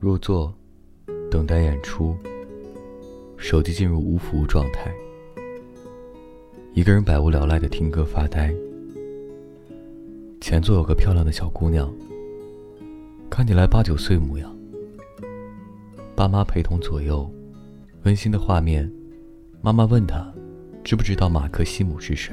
[0.00, 0.54] 入座，
[1.28, 2.16] 等待演出。
[3.36, 4.94] 手机进入无服务状态。
[6.72, 8.54] 一个人百无聊赖的听歌发呆。
[10.40, 11.92] 前座有个漂亮的小姑娘，
[13.28, 14.56] 看起来八九岁模样。
[16.14, 17.28] 爸妈陪同左右，
[18.04, 18.88] 温馨的画面。
[19.60, 20.32] 妈妈问她，
[20.84, 22.32] 知不知道马克西姆是谁？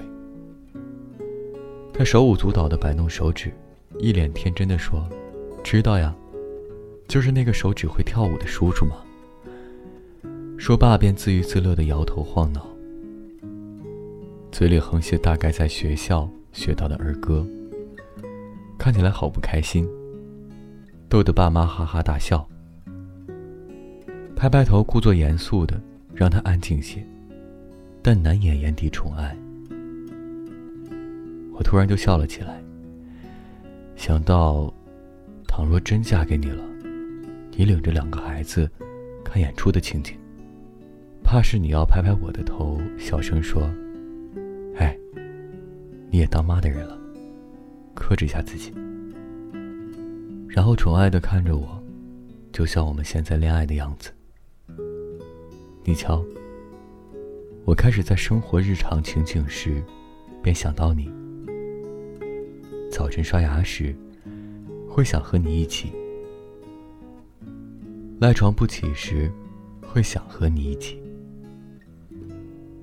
[1.92, 3.52] 他手舞足蹈的摆弄手指，
[3.98, 5.10] 一脸天真的说
[5.64, 6.16] ：“知道呀，
[7.08, 8.96] 就是那个手指会跳舞的叔叔吗。”
[10.58, 12.66] 说罢便自娱自乐的摇头晃脑，
[14.52, 17.46] 嘴里哼些大概在学校学到的儿歌，
[18.78, 19.88] 看起来好不开心，
[21.10, 22.48] 逗得爸妈哈哈大笑。
[24.36, 25.80] 拍拍头，故作严肃的
[26.14, 27.06] 让他安静些，
[28.02, 29.36] 但难掩眼底宠爱。
[31.54, 32.62] 我突然就笑了起来，
[33.96, 34.74] 想到，
[35.48, 36.64] 倘若真嫁给你了，
[37.58, 38.70] 你领着两个孩子
[39.24, 40.14] 看演出的情景，
[41.24, 43.70] 怕是你要拍拍我的头，小声说
[44.76, 44.98] ：“哎，
[46.10, 47.00] 你也当妈的人了，
[47.94, 48.74] 克制一下自己。”
[50.50, 51.82] 然后宠爱的看着我，
[52.52, 54.12] 就像我们现在恋爱的样子。
[55.86, 56.24] 你瞧，
[57.64, 59.82] 我开始在生活日常情景时，
[60.44, 61.10] 便想到你。
[62.92, 63.96] 早晨刷牙时，
[64.90, 65.90] 会想和你一起；
[68.26, 69.32] 赖床不起时，
[69.84, 70.98] 会想和你一起；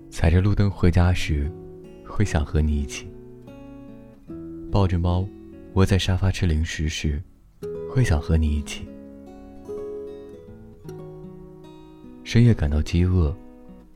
[0.08, 1.50] 踩着路灯回家时，
[2.06, 3.08] 会想和你一起；
[4.70, 5.26] 抱着猫
[5.72, 7.20] 窝在沙发吃零食时，
[7.90, 8.82] 会想和你一起；
[12.22, 13.34] 深夜感到饥饿，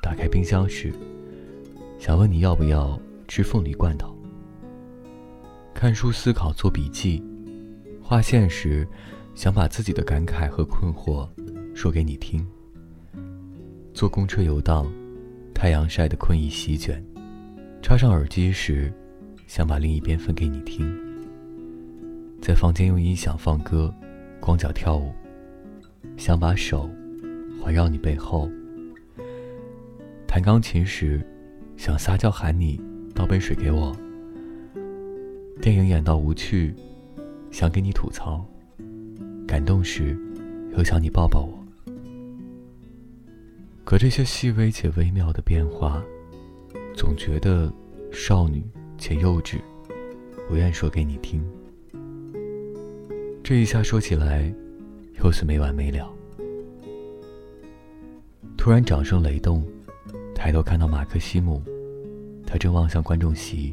[0.02, 0.92] 打开冰箱时，
[1.96, 4.12] 想问你要不要吃凤梨罐头。
[5.72, 7.22] 看书、思考、做笔记、
[8.02, 8.84] 画线时，
[9.36, 11.28] 想把自己的感慨和困惑
[11.74, 12.44] 说给你听。
[13.92, 14.90] 坐公车游荡，
[15.54, 17.04] 太阳晒得困意席卷，
[17.82, 18.90] 插上耳机时，
[19.46, 20.90] 想把另一边分给你听。
[22.40, 23.94] 在房间用音响放歌，
[24.40, 25.12] 光脚跳舞，
[26.16, 26.88] 想把手
[27.60, 28.50] 环绕你背后。
[30.26, 31.20] 弹钢琴时，
[31.76, 32.80] 想撒娇喊你
[33.14, 33.94] 倒杯水给我。
[35.60, 36.74] 电影演到无趣，
[37.50, 38.42] 想给你吐槽；
[39.46, 40.18] 感动时，
[40.76, 41.56] 又想你抱抱我。
[43.84, 46.02] 可这些细微且微妙的变化，
[46.96, 47.72] 总觉得
[48.12, 48.64] 少女
[48.98, 49.60] 且幼稚，
[50.48, 51.40] 不愿说给你听。
[53.44, 54.52] 这一下说起来，
[55.22, 56.12] 又是没完没了。
[58.56, 59.64] 突然掌声雷动，
[60.34, 61.62] 抬头看到马克西姆，
[62.44, 63.72] 他正望向观众席。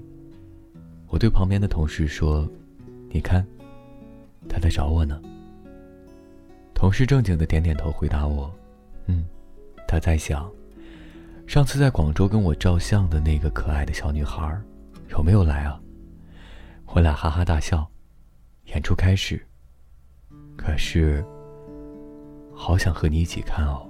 [1.07, 2.47] 我对旁边的同事说
[3.09, 3.43] ：“你看，
[4.47, 5.19] 他在找我呢。”
[6.83, 8.53] 同事正经的点点头，回答我
[9.07, 9.25] ：“嗯，
[9.87, 10.51] 他在想，
[11.47, 14.53] 上次在广州跟我照相的那个可爱的小女孩，
[15.07, 15.79] 有没有来啊？”
[16.93, 17.89] 我俩哈哈大笑。
[18.65, 19.41] 演出开始，
[20.57, 21.25] 可是，
[22.53, 23.89] 好想和你一起看哦。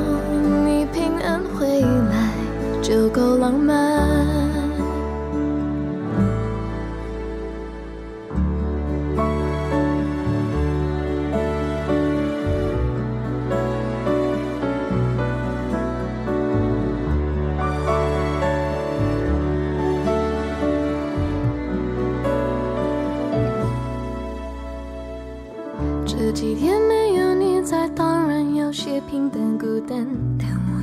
[3.13, 3.75] 够浪漫。
[26.05, 30.07] 这几天没有你在，当然有些平淡孤单，
[30.39, 30.60] 但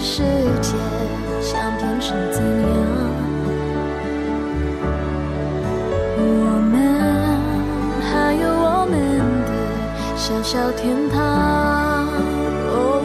[0.00, 0.22] 世
[0.62, 0.76] 界
[1.40, 2.68] 想变成怎样？
[6.16, 6.22] 我
[6.70, 6.74] 们
[8.00, 8.94] 还有我们
[9.44, 9.50] 的
[10.16, 11.16] 小小天堂。
[12.70, 13.02] 哦，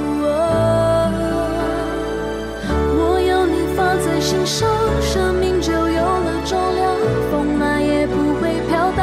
[2.95, 4.69] 我有你放在心上，
[5.01, 6.95] 生命就有了重量，
[7.31, 9.01] 风来也不会飘荡。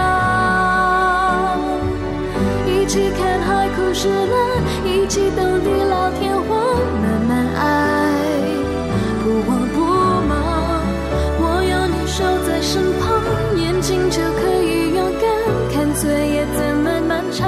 [2.66, 6.29] 一起看海枯石烂，一起等地老天
[13.80, 15.24] 眼睛就可以勇敢，
[15.72, 17.40] 看岁月怎么漫长。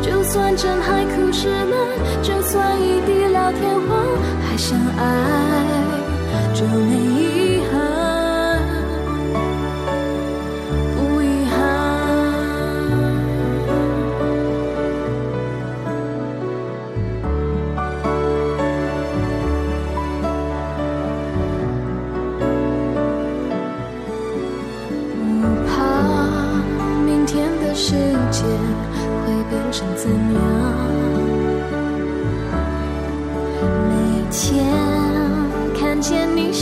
[0.00, 1.76] 就算真海枯石烂，
[2.22, 3.98] 就算已地老天荒，
[4.48, 5.04] 还相爱
[6.54, 7.05] 就没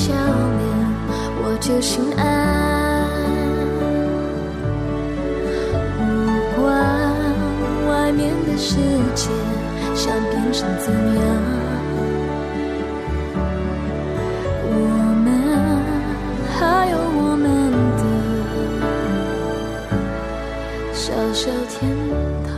[0.05, 0.21] 笑脸，
[1.41, 2.21] 我就心安。
[5.97, 6.03] 不
[6.61, 6.63] 管
[7.89, 8.77] 外面的世
[9.15, 9.31] 界
[9.95, 11.23] 想变成怎样。
[14.69, 14.77] 我
[15.25, 15.27] 们
[16.53, 16.61] 还
[16.91, 18.03] 有我们的
[20.93, 21.81] 小小天
[22.45, 22.53] 堂。